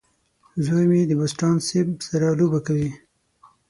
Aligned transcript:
زوی 0.65 0.85
مې 0.91 1.01
د 1.07 1.11
بوسټان 1.19 1.55
سیب 1.67 1.87
سره 2.09 2.27
لوبه 2.39 2.59
کوي. 2.67 2.89